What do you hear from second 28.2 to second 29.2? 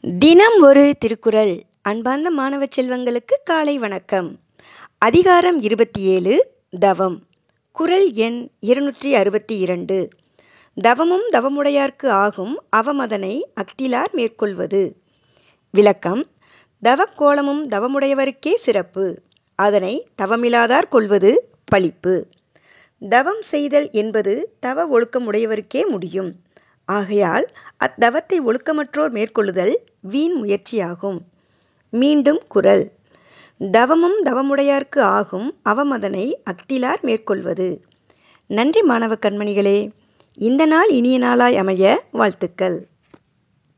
ஒழுக்கமற்றோர்